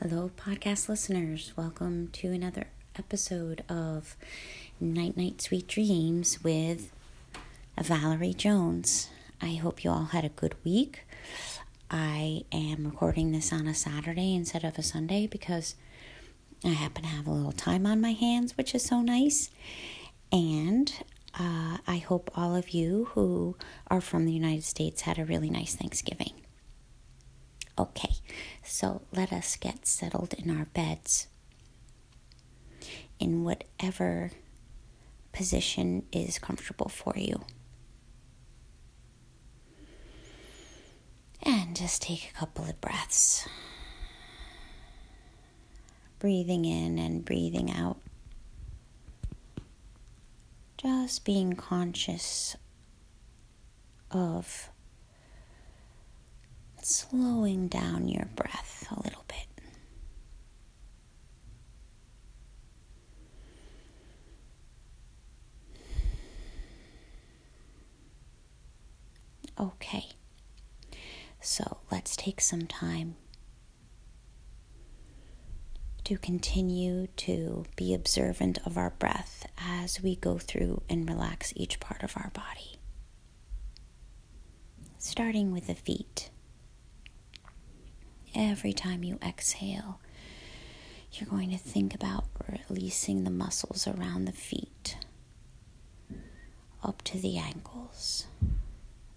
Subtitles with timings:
[0.00, 1.52] Hello, podcast listeners.
[1.56, 4.16] Welcome to another episode of
[4.78, 6.92] Night Night Sweet Dreams with
[7.76, 9.08] Valerie Jones.
[9.42, 11.00] I hope you all had a good week.
[11.90, 15.74] I am recording this on a Saturday instead of a Sunday because
[16.64, 19.50] I happen to have a little time on my hands, which is so nice.
[20.30, 20.92] And
[21.36, 23.56] uh, I hope all of you who
[23.88, 26.34] are from the United States had a really nice Thanksgiving.
[27.78, 28.14] Okay,
[28.64, 31.28] so let us get settled in our beds
[33.20, 34.32] in whatever
[35.32, 37.44] position is comfortable for you.
[41.42, 43.48] And just take a couple of breaths.
[46.18, 47.98] Breathing in and breathing out.
[50.78, 52.56] Just being conscious
[54.10, 54.68] of
[56.88, 59.46] slowing down your breath a little bit.
[69.60, 70.04] Okay,
[71.40, 73.16] so let's take some time
[76.04, 81.80] to continue to be observant of our breath as we go through and relax each
[81.80, 82.78] part of our body.
[84.96, 86.30] Starting with the feet.
[88.34, 90.00] Every time you exhale,
[91.12, 92.24] you're going to think about
[92.68, 94.98] releasing the muscles around the feet,
[96.82, 98.26] up to the ankles,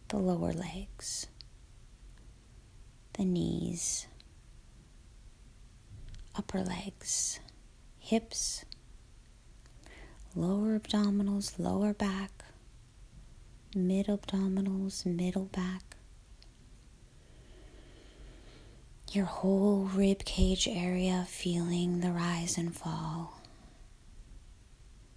[0.08, 1.28] the lower legs,
[3.14, 4.08] the knees,
[6.36, 7.40] upper legs,
[8.00, 8.64] hips,
[10.36, 12.31] lower abdominals, lower back,
[13.75, 15.98] mid abdominals, middle back
[19.14, 23.42] your whole rib cage area feeling the rise and fall.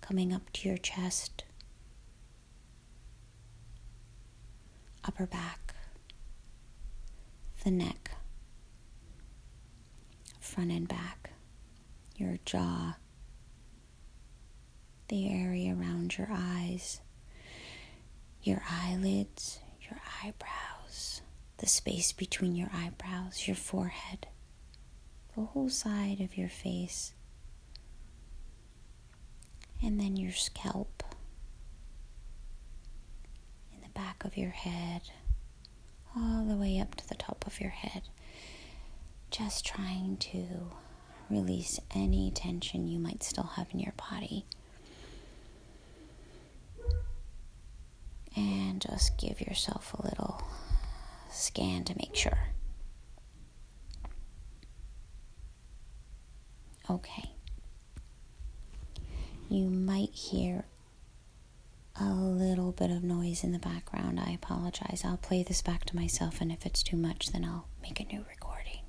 [0.01, 1.45] Coming up to your chest,
[5.05, 5.75] upper back,
[7.63, 8.11] the neck,
[10.41, 11.31] front and back,
[12.17, 12.97] your jaw,
[15.09, 17.01] the area around your eyes,
[18.43, 20.74] your eyelids, your eyebrows
[21.59, 24.27] the space between your eyebrows, your forehead,
[25.37, 27.15] the whole side of your face,
[29.83, 31.03] and then your scalp,
[33.73, 35.03] in the back of your head,
[36.17, 38.03] all the way up to the top of your head.
[39.31, 40.71] Just trying to
[41.29, 44.45] release any tension you might still have in your body.
[48.37, 50.43] And just give yourself a little
[51.35, 52.39] scan to make sure.
[56.91, 57.31] Okay.
[59.49, 60.65] You might hear
[62.01, 64.19] a little bit of noise in the background.
[64.21, 65.03] I apologize.
[65.05, 68.05] I'll play this back to myself, and if it's too much, then I'll make a
[68.05, 68.81] new recording.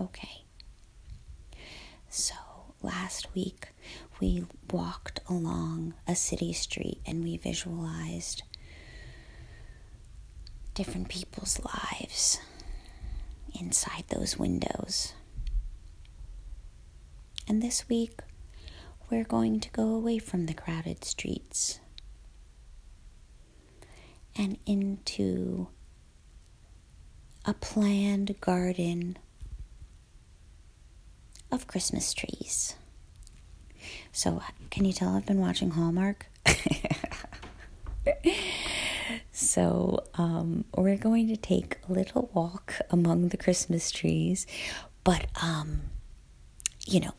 [0.00, 0.44] Okay.
[2.08, 2.34] So,
[2.82, 3.68] last week
[4.20, 8.42] we walked along a city street and we visualized
[10.74, 12.38] different people's lives
[13.58, 15.12] inside those windows.
[17.48, 18.20] And this week,
[19.10, 21.80] we're going to go away from the crowded streets
[24.36, 25.68] and into
[27.44, 29.18] a planned garden
[31.50, 32.74] of Christmas trees.
[34.12, 36.26] So, can you tell I've been watching Hallmark?
[39.52, 44.46] So, um, we're going to take a little walk among the Christmas trees,
[45.04, 45.82] but, um,
[46.86, 47.12] you know,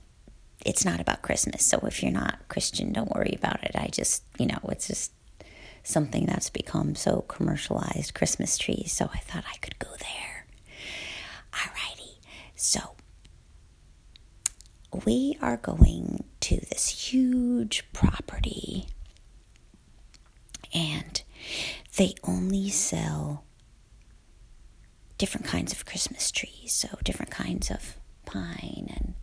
[0.65, 1.63] it's not about Christmas.
[1.63, 3.75] So, if you're not Christian, don't worry about it.
[3.75, 5.11] I just, you know, it's just
[5.83, 8.91] something that's become so commercialized Christmas trees.
[8.91, 10.47] So, I thought I could go there.
[11.53, 12.15] Alrighty.
[12.55, 12.95] So,
[15.05, 18.87] we are going to this huge property
[20.73, 21.21] and
[21.97, 23.43] they only sell
[25.17, 29.13] different kinds of Christmas trees, so different kinds of pine, and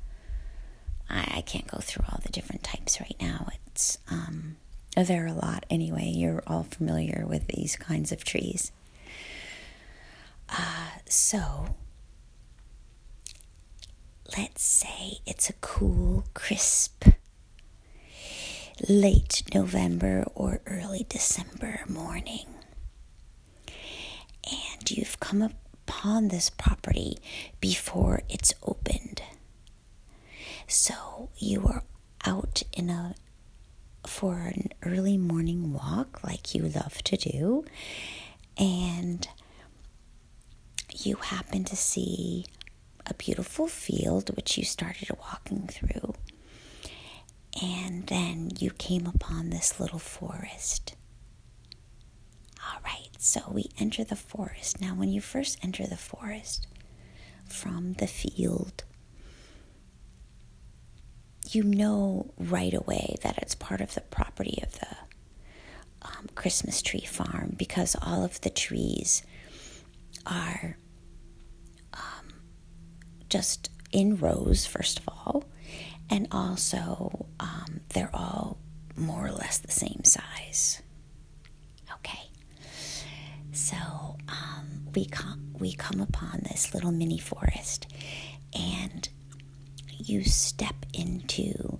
[1.08, 3.49] I, I can't go through all the different types right now.
[3.67, 4.56] It's um,
[4.96, 6.06] there are a lot anyway.
[6.14, 8.73] You're all familiar with these kinds of trees.
[10.49, 11.76] Uh, so
[14.37, 17.05] let's say it's a cool, crisp
[18.88, 22.46] late November or early December morning.
[25.30, 27.16] Come upon this property
[27.60, 29.22] before it's opened.
[30.66, 31.84] So you were
[32.26, 33.14] out in a
[34.04, 37.64] for an early morning walk like you love to do
[38.58, 39.28] and
[40.98, 42.46] you happen to see
[43.06, 46.14] a beautiful field which you started walking through
[47.62, 50.96] and then you came upon this little forest
[53.22, 56.67] so we enter the forest now when you first enter the forest
[57.49, 58.84] from the field
[61.50, 64.96] you know right away that it's part of the property of the
[66.02, 69.23] um, Christmas tree farm because all of the trees
[70.26, 70.76] are
[71.94, 72.32] um,
[73.28, 75.44] just in rows, first of all,
[76.08, 78.58] and also um, they're all
[78.96, 80.82] more or less the same size.
[83.60, 83.76] So
[84.28, 87.86] um, we come we come upon this little mini forest,
[88.54, 89.06] and
[89.98, 91.78] you step into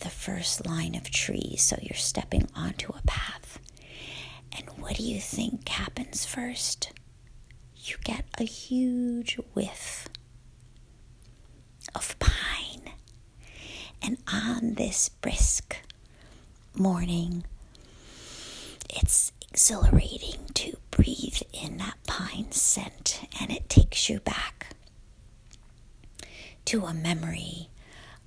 [0.00, 1.62] the first line of trees.
[1.62, 3.60] So you're stepping onto a path.
[4.56, 6.92] And what do you think happens first?
[7.76, 10.08] You get a huge whiff
[11.94, 12.92] of pine.
[14.02, 15.76] And on this brisk
[16.76, 17.44] morning,
[18.90, 24.68] it's exhilarating to breathe in that pine scent, and it takes you back
[26.64, 27.68] to a memory,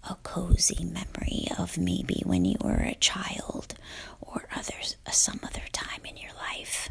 [0.08, 3.74] a cozy memory of maybe when you were a child
[4.22, 6.90] or others some other time in your life.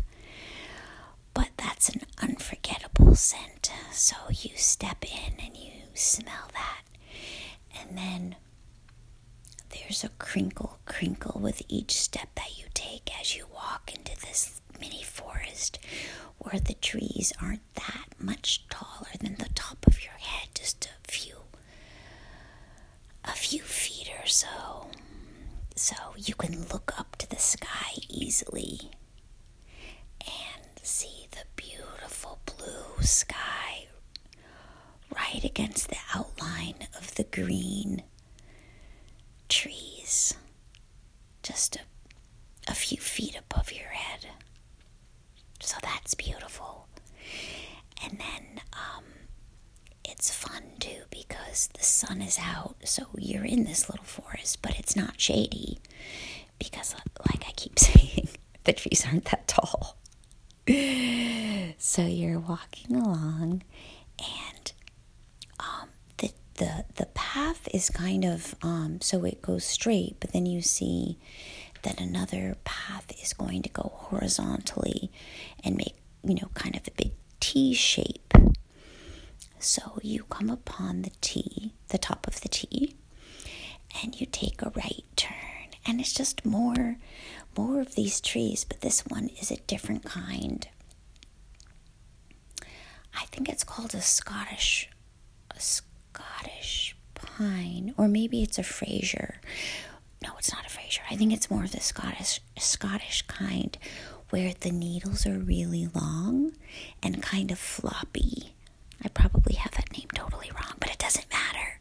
[1.33, 3.71] But that's an unforgettable scent.
[3.93, 6.83] So you step in and you smell that.
[7.81, 8.37] And then
[9.71, 14.61] there's a crinkle, crinkle with each step that you take as you walk into this
[14.81, 15.81] mini forest
[16.39, 21.11] where the trees aren't that much taller than the top of your head, just a
[21.11, 21.35] few
[23.25, 24.87] a few feet or so.
[25.75, 28.91] So you can look up to the sky easily
[30.21, 33.87] and see the beautiful blue sky
[35.17, 38.03] right against the outline of the green
[39.49, 40.35] trees,
[41.43, 41.81] just a,
[42.69, 44.27] a few feet above your head.
[45.65, 46.87] So that's beautiful.
[48.03, 49.05] And then um,
[50.05, 54.79] it's fun too because the sun is out, so you're in this little forest, but
[54.79, 55.79] it's not shady
[56.59, 56.95] because,
[57.31, 58.29] like I keep saying,
[58.65, 59.97] the trees aren't that tall.
[61.79, 63.63] so you're walking along,
[64.19, 64.73] and
[65.61, 65.89] um,
[66.19, 70.63] the the the path is kind of um, so it goes straight, but then you
[70.63, 71.19] see
[71.85, 75.11] that another path is going to go horizontally
[75.63, 78.35] and make you know kind of a big T shape
[79.59, 82.97] so you come upon the T, the top of the T,
[84.03, 85.35] and you take a right turn.
[85.87, 86.97] And it's just more
[87.57, 90.67] more of these trees, but this one is a different kind.
[93.17, 94.89] I think it's called a Scottish
[95.51, 99.41] a Scottish pine, or maybe it's a Fraser.
[100.23, 100.64] No, it's not
[101.11, 103.77] I think it's more of the Scottish Scottish kind
[104.31, 106.53] where the needles are really long
[107.03, 108.55] and kind of floppy.
[109.03, 111.81] I probably have that name totally wrong, but it doesn't matter.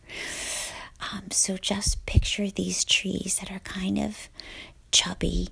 [1.12, 4.30] Um, so just picture these trees that are kind of
[4.92, 5.50] chubby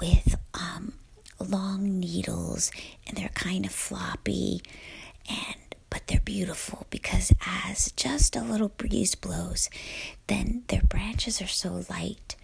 [0.00, 0.94] with um,
[1.38, 2.70] long needles
[3.06, 4.60] and they're kind of floppy
[5.28, 5.56] and
[5.90, 9.70] but they're beautiful because as just a little breeze blows
[10.26, 12.34] then their branches are so light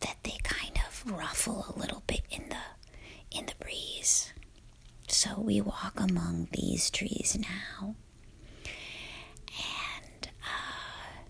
[0.00, 4.32] that they kind of ruffle a little bit in the in the breeze
[5.08, 7.94] so we walk among these trees now
[9.48, 11.22] And uh,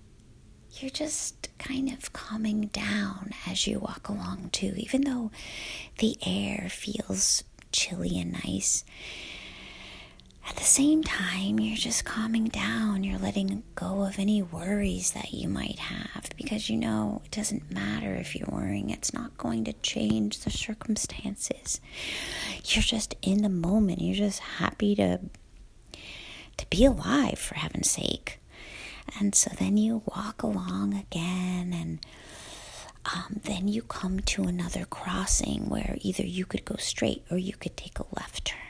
[0.73, 5.31] you're just kind of calming down as you walk along, too, even though
[5.99, 8.85] the air feels chilly and nice.
[10.51, 13.05] At the same time, you're just calming down.
[13.05, 17.71] You're letting go of any worries that you might have because you know it doesn't
[17.71, 21.81] matter if you're worrying, it's not going to change the circumstances.
[22.65, 24.03] You're just in the moment.
[24.03, 25.21] You're just happy to
[26.57, 28.39] to be alive for heaven's sake.
[29.19, 31.99] And so then you walk along again, and
[33.07, 37.55] um, then you come to another crossing where either you could go straight or you
[37.55, 38.70] could take a left turn.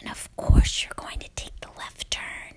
[0.00, 2.56] And of course, you're going to take the left turn.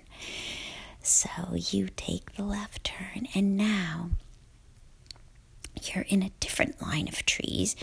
[1.02, 4.10] So you take the left turn, and now
[5.82, 7.76] you're in a different line of trees.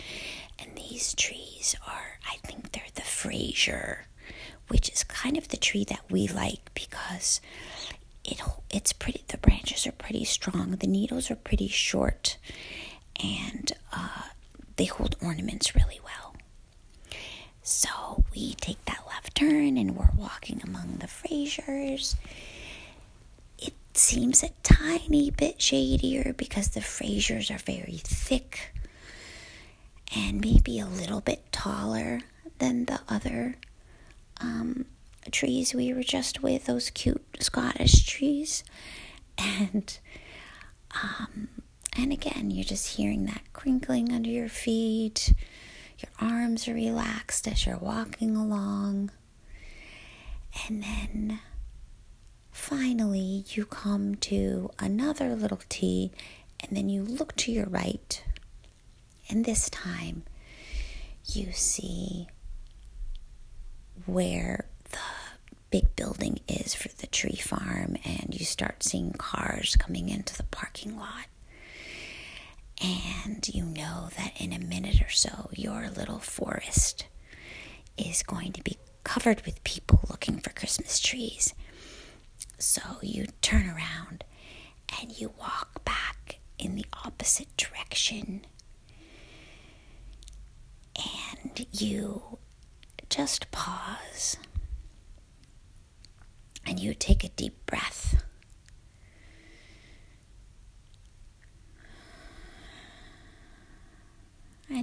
[0.58, 4.06] And these trees are, I think they're the Fraser,
[4.68, 7.40] which is kind of the tree that we like because
[8.24, 8.40] it
[8.70, 9.22] it's pretty.
[9.28, 10.72] The branches are pretty strong.
[10.72, 12.36] The needles are pretty short,
[13.22, 14.22] and uh,
[14.76, 16.31] they hold ornaments really well.
[17.62, 22.16] So we take that left turn and we're walking among the Frasers.
[23.58, 28.74] It seems a tiny bit shadier because the Frasers are very thick
[30.14, 32.20] and maybe a little bit taller
[32.58, 33.56] than the other
[34.40, 34.84] um,
[35.30, 38.64] trees we were just with, those cute Scottish trees.
[39.38, 39.98] And
[41.02, 41.48] um,
[41.96, 45.32] and again, you're just hearing that crinkling under your feet.
[46.02, 49.10] Your arms are relaxed as you're walking along.
[50.68, 51.40] And then
[52.50, 56.10] finally, you come to another little T,
[56.60, 58.22] and then you look to your right.
[59.28, 60.24] And this time,
[61.26, 62.28] you see
[64.04, 64.98] where the
[65.70, 70.42] big building is for the tree farm, and you start seeing cars coming into the
[70.44, 71.26] parking lot.
[72.82, 77.06] And you know that in a minute so, your little forest
[77.96, 81.54] is going to be covered with people looking for Christmas trees.
[82.58, 84.24] So you turn around
[85.00, 88.44] and you walk back in the opposite direction.
[90.96, 92.38] And you
[93.08, 94.36] just pause
[96.66, 98.22] and you take a deep breath.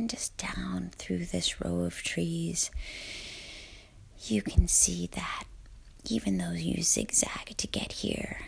[0.10, 2.72] Just down through this row of trees,
[4.28, 5.46] you can see that
[6.10, 8.42] even though you zigzag to get here,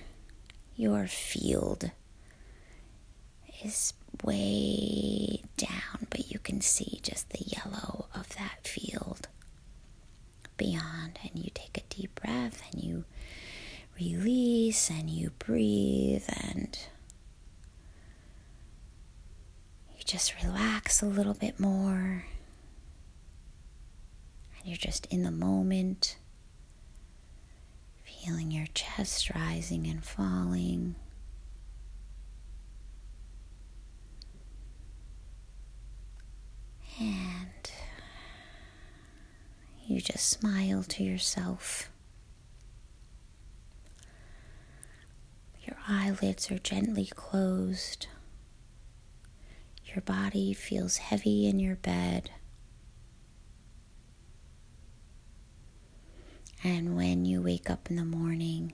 [0.76, 1.92] your field
[3.64, 9.28] is way down, but you can see just the yellow of that field
[10.58, 11.20] beyond.
[11.24, 13.06] And you take a deep breath and you
[14.00, 16.78] release and you breathe and
[20.12, 22.26] just relax a little bit more.
[24.58, 26.18] And you're just in the moment,
[28.04, 30.96] feeling your chest rising and falling.
[37.00, 37.72] And
[39.88, 41.90] you just smile to yourself.
[45.66, 48.08] Your eyelids are gently closed.
[49.94, 52.32] Your body feels heavy in your bed.
[56.64, 58.74] And when you wake up in the morning,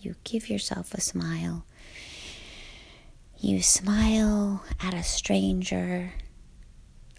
[0.00, 1.66] you give yourself a smile.
[3.38, 6.12] You smile at a stranger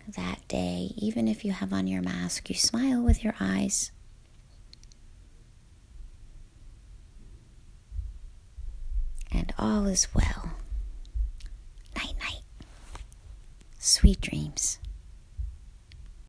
[0.07, 3.91] that day, even if you have on your mask, you smile with your eyes.
[9.31, 10.53] And all is well.
[13.97, 14.77] Sweet dreams.